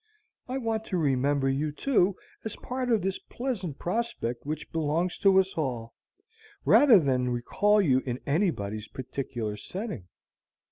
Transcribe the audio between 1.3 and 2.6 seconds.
you, too, as